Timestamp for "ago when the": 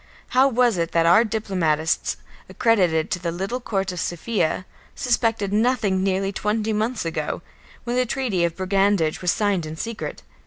7.05-8.07